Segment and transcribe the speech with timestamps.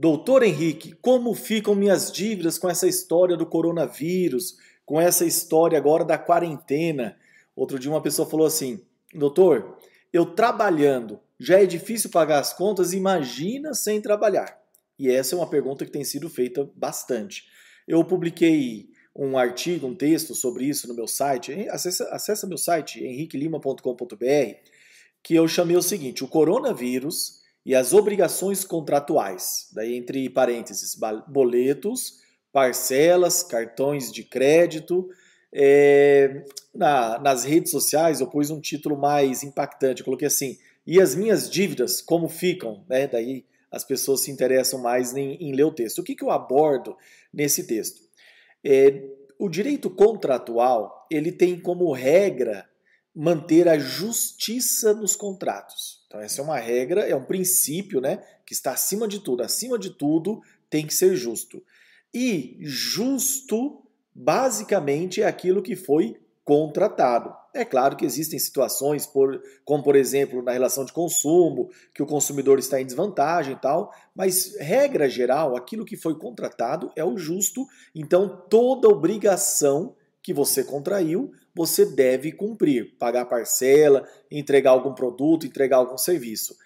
[0.00, 6.04] Doutor Henrique, como ficam minhas dívidas com essa história do coronavírus, com essa história agora
[6.04, 7.18] da quarentena?
[7.56, 8.80] Outro dia uma pessoa falou assim:
[9.12, 9.76] Doutor,
[10.12, 14.56] eu trabalhando já é difícil pagar as contas, imagina sem trabalhar.
[14.96, 17.48] E essa é uma pergunta que tem sido feita bastante.
[17.84, 21.68] Eu publiquei um artigo, um texto sobre isso no meu site.
[21.70, 24.54] Acessa, acessa meu site, henriquelima.com.br,
[25.24, 27.37] que eu chamei o seguinte: o coronavírus
[27.68, 29.68] e as obrigações contratuais.
[29.74, 30.98] Daí, entre parênteses,
[31.28, 32.14] boletos,
[32.50, 35.06] parcelas, cartões de crédito.
[35.52, 40.00] É, na, nas redes sociais eu pus um título mais impactante.
[40.00, 42.86] Eu coloquei assim: e as minhas dívidas, como ficam?
[42.88, 43.06] Né?
[43.06, 45.98] Daí as pessoas se interessam mais em, em ler o texto.
[45.98, 46.96] O que, que eu abordo
[47.30, 48.00] nesse texto?
[48.64, 49.04] É,
[49.38, 52.66] o direito contratual ele tem como regra
[53.20, 56.04] manter a justiça nos contratos.
[56.06, 59.42] Então essa é uma regra, é um princípio, né, que está acima de tudo.
[59.42, 61.60] Acima de tudo tem que ser justo.
[62.14, 63.82] E justo
[64.14, 67.34] basicamente é aquilo que foi contratado.
[67.52, 72.06] É claro que existem situações, por, como por exemplo na relação de consumo, que o
[72.06, 77.18] consumidor está em desvantagem e tal, mas regra geral, aquilo que foi contratado é o
[77.18, 85.46] justo, então toda obrigação que você contraiu, você deve cumprir, pagar parcela, entregar algum produto,
[85.46, 86.56] entregar algum serviço.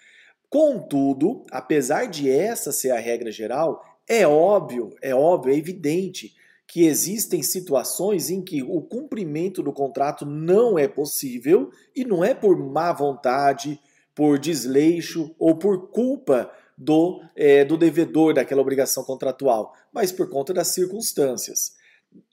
[0.49, 6.35] Contudo, apesar de essa ser a regra geral, é óbvio, é óbvio, é evidente
[6.67, 12.33] que existem situações em que o cumprimento do contrato não é possível e não é
[12.33, 13.79] por má vontade,
[14.15, 20.53] por desleixo ou por culpa do, é, do devedor daquela obrigação contratual, mas por conta
[20.53, 21.73] das circunstâncias.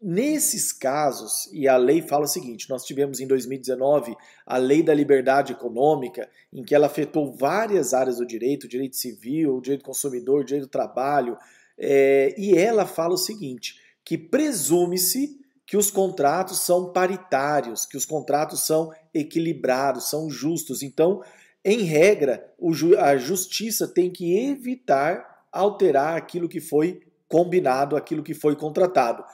[0.03, 4.95] Nesses casos, e a lei fala o seguinte: nós tivemos em 2019 a Lei da
[4.95, 10.45] Liberdade Econômica, em que ela afetou várias áreas do direito, direito civil, direito do consumidor,
[10.45, 11.37] direito do trabalho,
[11.79, 18.05] é, e ela fala o seguinte: que presume-se que os contratos são paritários, que os
[18.05, 20.83] contratos são equilibrados, são justos.
[20.83, 21.23] Então,
[21.65, 22.53] em regra,
[22.99, 29.25] a justiça tem que evitar alterar aquilo que foi combinado, aquilo que foi contratado.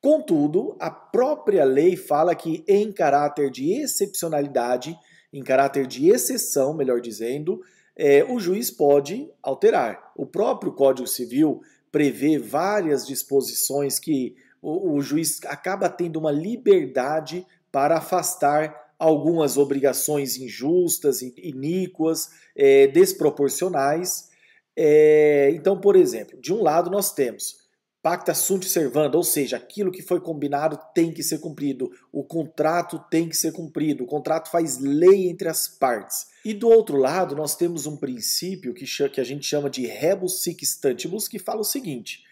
[0.00, 4.96] Contudo, a própria lei fala que, em caráter de excepcionalidade,
[5.32, 7.60] em caráter de exceção, melhor dizendo,
[7.96, 10.12] é, o juiz pode alterar.
[10.14, 17.46] O próprio Código Civil prevê várias disposições que o, o juiz acaba tendo uma liberdade
[17.72, 24.30] para afastar algumas obrigações injustas, iníquas, é, desproporcionais.
[24.74, 27.65] É, então, por exemplo, de um lado nós temos
[28.06, 33.04] pacta sunt servanda, ou seja, aquilo que foi combinado tem que ser cumprido, o contrato
[33.10, 36.28] tem que ser cumprido, o contrato faz lei entre as partes.
[36.44, 40.40] E do outro lado, nós temos um princípio que, que a gente chama de rebus
[40.40, 42.22] sic stantibus, que fala o seguinte,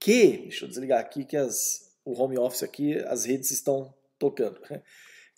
[0.00, 4.60] que, deixa eu desligar aqui que as, o home office aqui, as redes estão tocando,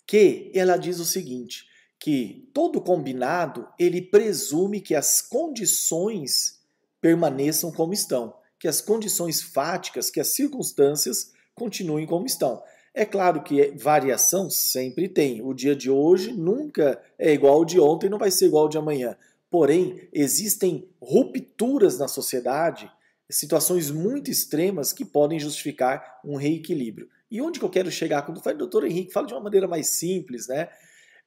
[0.07, 1.67] que ela diz o seguinte,
[1.99, 6.63] que todo combinado, ele presume que as condições
[6.99, 12.63] permaneçam como estão que as condições fáticas, que as circunstâncias continuem como estão.
[12.93, 15.41] É claro que variação sempre tem.
[15.41, 18.69] O dia de hoje nunca é igual ao de ontem, não vai ser igual ao
[18.69, 19.17] de amanhã.
[19.51, 22.89] Porém, existem rupturas na sociedade,
[23.29, 27.09] situações muito extremas que podem justificar um reequilíbrio.
[27.29, 28.21] E onde que eu quero chegar?
[28.21, 30.69] Quando falo, doutor Henrique, fala de uma maneira mais simples, né?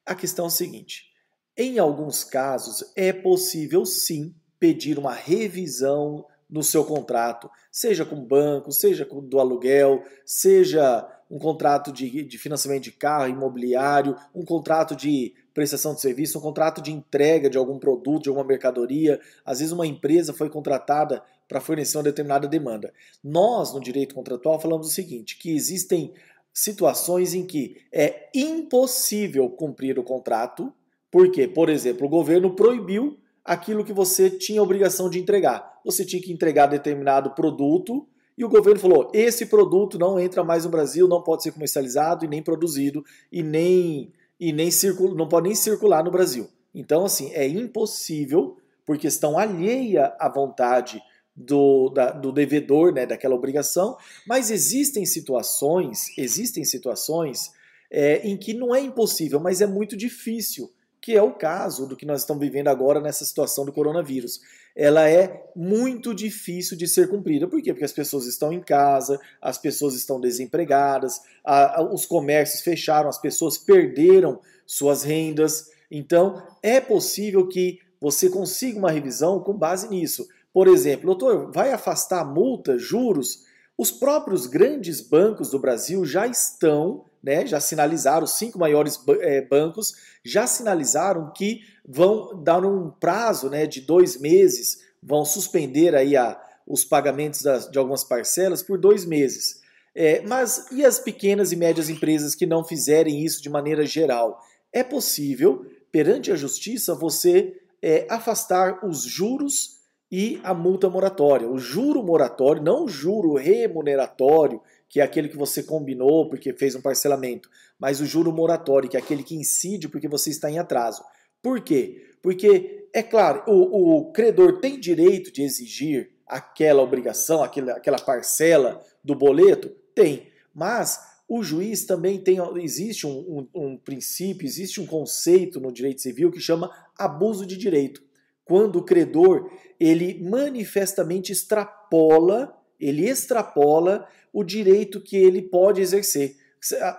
[0.07, 1.13] A questão é a seguinte:
[1.55, 8.71] em alguns casos é possível sim pedir uma revisão no seu contrato, seja com banco,
[8.71, 14.95] seja com, do aluguel, seja um contrato de, de financiamento de carro, imobiliário, um contrato
[14.95, 19.21] de prestação de serviço, um contrato de entrega de algum produto, de alguma mercadoria.
[19.45, 22.93] Às vezes uma empresa foi contratada para fornecer uma determinada demanda.
[23.23, 26.13] Nós, no direito contratual, falamos o seguinte, que existem
[26.53, 30.73] situações em que é impossível cumprir o contrato,
[31.11, 35.81] porque, por exemplo, o governo proibiu aquilo que você tinha obrigação de entregar.
[35.85, 38.07] Você tinha que entregar determinado produto
[38.37, 42.25] e o governo falou: esse produto não entra mais no Brasil, não pode ser comercializado
[42.25, 46.49] e nem produzido e nem e nem circula, não pode nem circular no Brasil.
[46.75, 51.03] Então, assim, é impossível, por questão alheia à vontade
[51.35, 57.51] do, da, do devedor, né, daquela obrigação, mas existem situações, existem situações
[57.91, 60.71] é, em que não é impossível, mas é muito difícil
[61.07, 64.41] que é o caso do que nós estamos vivendo agora nessa situação do coronavírus.
[64.75, 67.47] Ela é muito difícil de ser cumprida.
[67.47, 67.73] Por quê?
[67.73, 73.09] Porque as pessoas estão em casa, as pessoas estão desempregadas, a, a, os comércios fecharam,
[73.09, 75.71] as pessoas perderam suas rendas.
[75.89, 80.27] Então, é possível que você consiga uma revisão com base nisso.
[80.53, 83.45] por exemplo, doutor, vai afastar multa, juros?
[83.79, 89.43] Os próprios grandes bancos do Brasil já estão, né, já sinalizaram, os cinco maiores é,
[89.43, 96.17] bancos já sinalizaram que vão dar um prazo né, de dois meses, vão suspender aí
[96.17, 99.61] a, os pagamentos das, de algumas parcelas por dois meses.
[99.93, 104.41] É, mas e as pequenas e médias empresas que não fizerem isso de maneira geral?
[104.73, 109.81] É possível, perante a justiça, você é, afastar os juros
[110.13, 111.49] e a multa moratória.
[111.49, 116.75] O juro moratório, não o juro remuneratório, que é aquele que você combinou porque fez
[116.75, 117.49] um parcelamento,
[117.79, 121.03] mas o juro moratório, que é aquele que incide porque você está em atraso.
[121.43, 122.05] Por quê?
[122.23, 128.83] Porque, é claro, o, o credor tem direito de exigir aquela obrigação, aquela, aquela parcela
[129.05, 129.69] do boleto?
[129.95, 130.29] Tem.
[130.55, 130.99] Mas
[131.29, 132.39] o juiz também tem.
[132.63, 137.57] Existe um, um, um princípio, existe um conceito no direito civil que chama abuso de
[137.57, 138.07] direito
[138.47, 146.37] quando o credor ele manifestamente extrapola, ele extrapola o direito que ele pode exercer.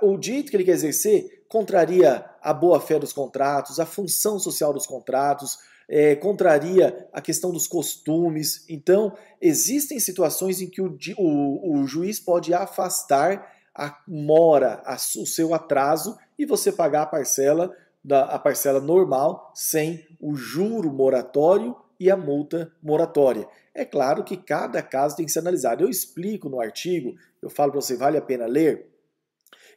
[0.02, 4.86] O direito que ele quer exercer contraria a boa-fé dos contratos, a função social dos
[4.86, 5.58] contratos,
[5.90, 8.66] é, contraria a questão dos costumes.
[8.70, 15.26] Então, existem situações em que o, o, o juiz pode afastar a mora, a, o
[15.26, 17.74] seu atraso e você pagar a parcela
[18.04, 23.48] da a parcela normal sem o juro moratório e a multa moratória.
[23.74, 25.84] É claro que cada caso tem que ser analisado.
[25.84, 28.88] Eu explico no artigo, eu falo para você, vale a pena ler.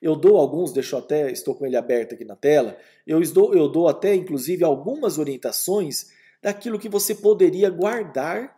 [0.00, 3.68] Eu dou alguns, deixo até, estou com ele aberto aqui na tela, eu dou, eu
[3.68, 6.10] dou até, inclusive, algumas orientações
[6.42, 8.56] daquilo que você poderia guardar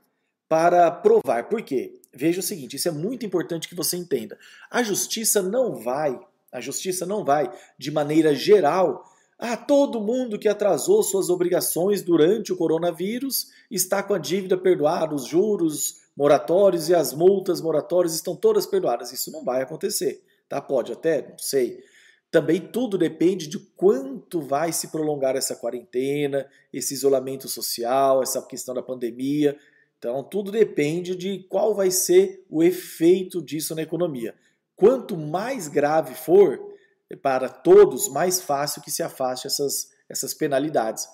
[0.49, 1.49] para provar.
[1.49, 2.01] Por quê?
[2.15, 4.39] Veja o seguinte, isso é muito importante que você entenda.
[4.71, 6.21] A justiça não vai,
[6.53, 9.03] a justiça não vai, de maneira geral,
[9.45, 15.17] ah, todo mundo que atrasou suas obrigações durante o coronavírus está com a dívida perdoada,
[15.17, 19.13] os juros moratórios e as multas moratórias estão todas perdoadas.
[19.13, 20.61] Isso não vai acontecer, tá?
[20.61, 21.83] Pode até, não sei.
[22.31, 28.73] Também tudo depende de quanto vai se prolongar essa quarentena, esse isolamento social, essa questão
[28.73, 29.59] da pandemia.
[29.99, 34.37] Então, tudo depende de qual vai ser o efeito disso na economia.
[34.77, 36.72] Quanto mais grave for,
[37.17, 41.07] para todos mais fácil que se afaste essas, essas penalidades.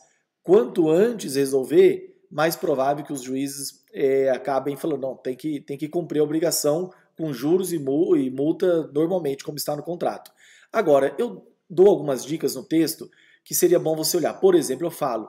[0.42, 5.76] Quanto antes resolver, mais provável que os juízes é, acabem falando, não, tem que, tem
[5.76, 10.30] que cumprir a obrigação com juros e multa normalmente, como está no contrato.
[10.72, 13.10] Agora, eu dou algumas dicas no texto
[13.44, 14.34] que seria bom você olhar.
[14.34, 15.28] Por exemplo, eu falo,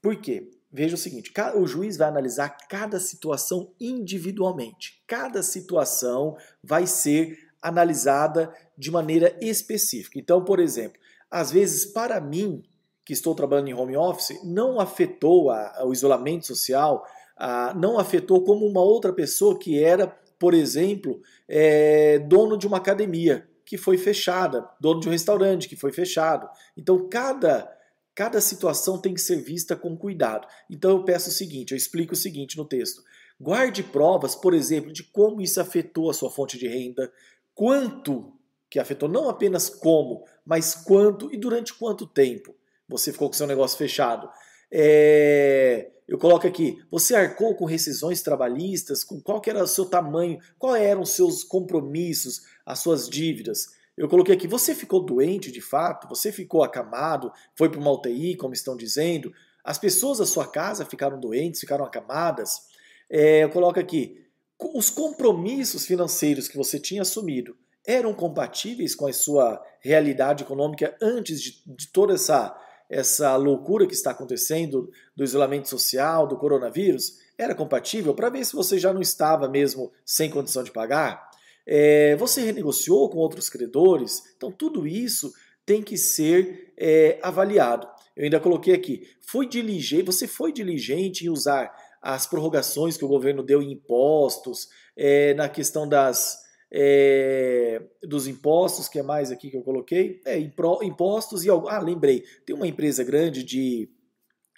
[0.00, 0.50] por quê?
[0.70, 5.02] Veja o seguinte: o juiz vai analisar cada situação individualmente.
[5.06, 10.18] Cada situação vai ser analisada de maneira específica.
[10.18, 11.00] Então, por exemplo,
[11.30, 12.62] às vezes para mim,
[13.04, 17.06] que estou trabalhando em home office, não afetou a, o isolamento social,
[17.36, 20.06] a, não afetou como uma outra pessoa que era,
[20.38, 25.76] por exemplo, é, dono de uma academia que foi fechada, dono de um restaurante que
[25.76, 26.48] foi fechado.
[26.76, 27.76] Então, cada
[28.16, 30.48] cada situação tem que ser vista com cuidado.
[30.70, 33.02] Então eu peço o seguinte, eu explico o seguinte no texto.
[33.38, 37.12] Guarde provas, por exemplo, de como isso afetou a sua fonte de renda,
[37.56, 38.32] quanto
[38.70, 42.54] que afetou, não apenas como, mas quanto e durante quanto tempo
[42.88, 44.28] você ficou com seu negócio fechado.
[44.70, 50.38] É, eu coloco aqui, você arcou com rescisões trabalhistas, com qual era o seu tamanho,
[50.58, 53.74] quais eram os seus compromissos, as suas dívidas.
[53.96, 58.36] Eu coloquei aqui, você ficou doente de fato, você ficou acamado, foi para uma UTI,
[58.36, 59.32] como estão dizendo,
[59.64, 62.66] as pessoas da sua casa ficaram doentes, ficaram acamadas.
[63.08, 64.25] É, eu coloco aqui,
[64.58, 71.40] os compromissos financeiros que você tinha assumido eram compatíveis com a sua realidade econômica antes
[71.40, 72.56] de, de toda essa,
[72.90, 77.18] essa loucura que está acontecendo do isolamento social, do coronavírus?
[77.38, 81.30] Era compatível para ver se você já não estava mesmo sem condição de pagar?
[81.66, 84.22] É, você renegociou com outros credores?
[84.36, 85.32] Então, tudo isso
[85.64, 87.88] tem que ser é, avaliado.
[88.16, 91.74] Eu ainda coloquei aqui, foi diligente, você foi diligente em usar
[92.06, 96.38] as prorrogações que o governo deu em impostos, é, na questão das,
[96.72, 102.22] é, dos impostos, que é mais aqui que eu coloquei, é, impostos e ah, lembrei,
[102.46, 103.90] tem uma empresa grande de,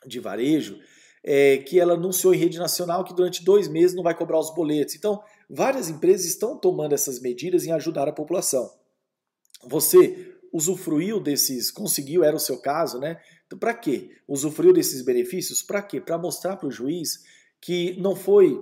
[0.06, 0.78] de varejo
[1.24, 4.54] é, que ela anunciou em rede nacional que durante dois meses não vai cobrar os
[4.54, 4.94] boletos.
[4.94, 8.70] Então, várias empresas estão tomando essas medidas em ajudar a população.
[9.64, 13.18] Você usufruiu desses, conseguiu, era o seu caso, né?
[13.48, 14.10] Então, para quê?
[14.28, 15.60] Usufruiu desses benefícios?
[15.62, 16.00] Para quê?
[16.00, 17.24] Para mostrar para o juiz
[17.60, 18.56] que não foi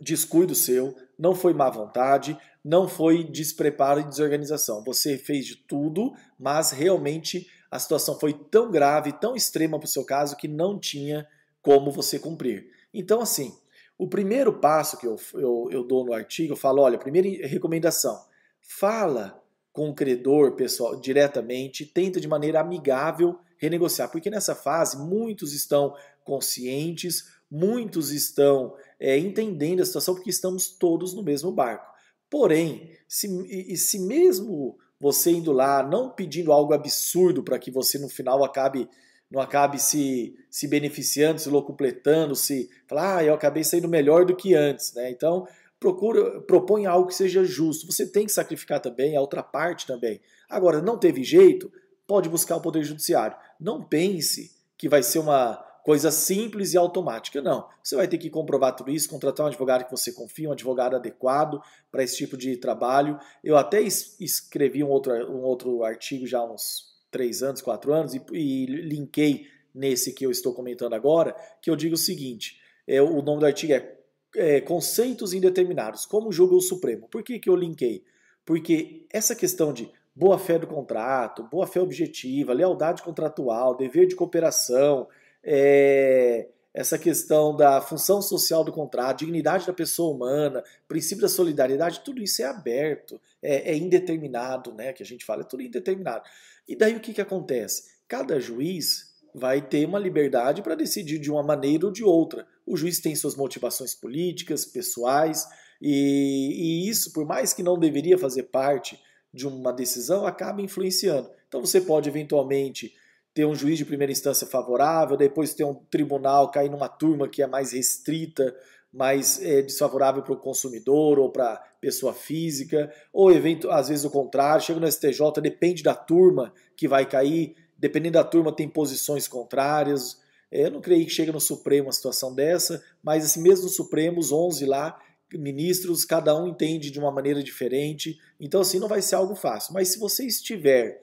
[0.00, 4.82] descuido seu, não foi má vontade, não foi despreparo e desorganização.
[4.84, 9.90] Você fez de tudo, mas realmente a situação foi tão grave, tão extrema para o
[9.90, 11.26] seu caso que não tinha
[11.60, 12.70] como você cumprir.
[12.94, 13.52] Então, assim,
[13.96, 18.20] O primeiro passo que eu, eu, eu dou no artigo, eu falo, olha, primeira recomendação,
[18.60, 19.40] fala
[19.74, 25.96] com o credor pessoal diretamente, tenta de maneira amigável renegociar, porque nessa fase muitos estão
[26.22, 31.92] conscientes, muitos estão é, entendendo a situação porque estamos todos no mesmo barco.
[32.30, 37.98] Porém, se, e, se mesmo você indo lá, não pedindo algo absurdo para que você
[37.98, 38.88] no final acabe
[39.28, 44.36] não acabe se, se beneficiando, se locupletando, se falar, ah, eu acabei saindo melhor do
[44.36, 45.10] que antes, né?
[45.10, 45.48] Então,
[45.84, 47.86] procura, propõe algo que seja justo.
[47.92, 50.18] Você tem que sacrificar também a outra parte também.
[50.48, 51.70] Agora, não teve jeito,
[52.06, 53.36] pode buscar o Poder Judiciário.
[53.60, 57.42] Não pense que vai ser uma coisa simples e automática.
[57.42, 57.68] Não.
[57.82, 60.96] Você vai ter que comprovar tudo isso, contratar um advogado que você confia, um advogado
[60.96, 61.60] adequado
[61.92, 63.18] para esse tipo de trabalho.
[63.42, 68.14] Eu até escrevi um outro, um outro artigo já há uns três anos, quatro anos,
[68.14, 73.02] e, e linkei nesse que eu estou comentando agora, que eu digo o seguinte: é,
[73.02, 73.98] o nome do artigo é,
[74.36, 77.08] é Conceitos Indeterminados, como julga o Supremo.
[77.08, 78.04] Por que, que eu linkei?
[78.44, 84.14] Porque essa questão de boa fé do contrato, boa fé objetiva, lealdade contratual, dever de
[84.14, 85.08] cooperação,
[85.42, 92.00] é, essa questão da função social do contrato, dignidade da pessoa humana, princípio da solidariedade,
[92.04, 94.92] tudo isso é aberto, é, é indeterminado, né?
[94.92, 96.24] Que a gente fala, é tudo indeterminado.
[96.66, 97.94] E daí o que, que acontece?
[98.08, 99.03] Cada juiz
[99.34, 102.46] vai ter uma liberdade para decidir de uma maneira ou de outra.
[102.64, 105.44] O juiz tem suas motivações políticas, pessoais,
[105.82, 108.98] e, e isso, por mais que não deveria fazer parte
[109.32, 111.28] de uma decisão, acaba influenciando.
[111.48, 112.94] Então você pode eventualmente
[113.34, 117.42] ter um juiz de primeira instância favorável, depois ter um tribunal cair numa turma que
[117.42, 118.54] é mais restrita,
[118.92, 124.10] mais é, desfavorável para o consumidor ou para pessoa física, ou evento, às vezes o
[124.10, 129.28] contrário, chega no STJ, depende da turma que vai cair, dependendo da turma tem posições
[129.28, 130.20] contrárias.
[130.50, 133.70] É, eu não creio que chega no Supremo uma situação dessa, mas assim, mesmo no
[133.70, 135.00] Supremo, os 11 lá,
[135.32, 139.74] ministros, cada um entende de uma maneira diferente, então assim não vai ser algo fácil.
[139.74, 141.00] Mas se você estiver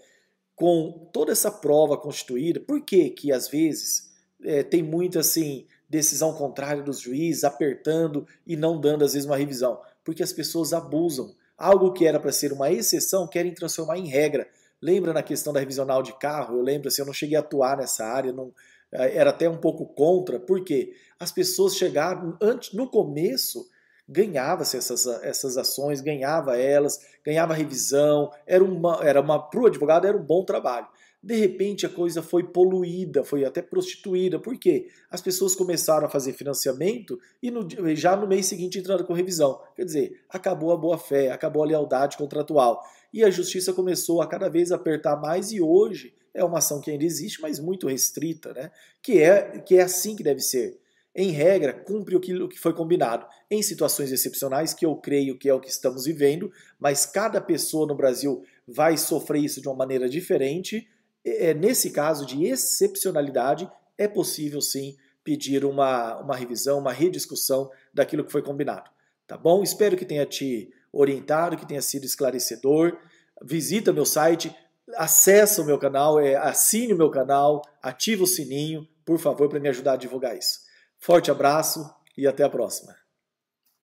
[0.56, 4.12] com toda essa prova constituída, por que que às vezes
[4.44, 9.38] é, tem muita assim decisão contrária dos juízes, apertando e não dando às vezes uma
[9.38, 9.82] revisão?
[10.04, 11.36] Porque as pessoas abusam.
[11.58, 14.48] Algo que era para ser uma exceção querem transformar em regra.
[14.82, 16.58] Lembra na questão da revisional de carro?
[16.58, 18.52] Eu lembro assim, eu não cheguei a atuar nessa área, não,
[18.92, 23.70] é, era até um pouco contra, porque as pessoas chegaram antes, no começo,
[24.08, 30.06] ganhava-se essas, essas ações, ganhava elas, ganhava revisão, era uma, era uma para o advogado
[30.06, 30.88] era um bom trabalho.
[31.24, 34.40] De repente a coisa foi poluída, foi até prostituída.
[34.40, 34.88] Por quê?
[35.10, 39.62] As pessoas começaram a fazer financiamento e no, já no mês seguinte entraram com revisão.
[39.76, 42.82] Quer dizer, acabou a boa-fé, acabou a lealdade contratual.
[43.13, 46.89] E a justiça começou a cada vez apertar mais e hoje é uma ação que
[46.89, 48.72] ainda existe, mas muito restrita, né?
[49.01, 50.80] Que é, que é assim que deve ser
[51.13, 53.25] em regra, cumpre o que foi combinado.
[53.50, 57.86] Em situações excepcionais, que eu creio que é o que estamos vivendo, mas cada pessoa
[57.86, 60.88] no Brasil vai sofrer isso de uma maneira diferente.
[61.24, 68.24] É, nesse caso de excepcionalidade, é possível sim pedir uma, uma revisão, uma rediscussão daquilo
[68.24, 68.89] que foi combinado.
[69.27, 69.62] Tá bom?
[69.62, 72.98] Espero que tenha te orientado, que tenha sido esclarecedor.
[73.44, 74.56] Visita meu site,
[74.96, 79.60] acessa o meu canal, é, assine o meu canal, ativa o sininho, por favor, para
[79.60, 80.60] me ajudar a divulgar isso.
[81.00, 81.84] Forte abraço
[82.18, 83.00] e até a próxima.